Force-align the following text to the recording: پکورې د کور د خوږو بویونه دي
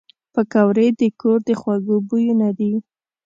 پکورې 0.33 0.87
د 0.99 1.01
کور 1.19 1.39
د 1.47 1.49
خوږو 1.59 1.95
بویونه 2.07 2.49
دي 2.57 2.71